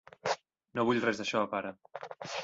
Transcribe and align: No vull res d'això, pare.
No 0.79 0.85
vull 0.87 1.01
res 1.03 1.19
d'això, 1.21 1.43
pare. 1.51 1.73